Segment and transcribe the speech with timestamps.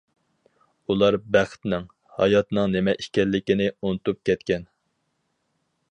[0.93, 1.85] ئۇلار بەختنىڭ،
[2.21, 4.71] ھاياتنىڭ نېمە ئىكەنلىكىنى ئۇنتۇپ كەتكەن.